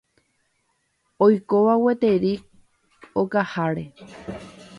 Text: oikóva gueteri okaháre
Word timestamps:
oikóva 1.25 1.73
gueteri 1.83 2.33
okaháre 3.21 3.85